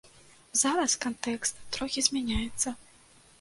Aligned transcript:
Зараз 0.61 0.95
кантэкст 1.03 1.61
трохі 1.77 2.05
змяняецца. 2.07 2.75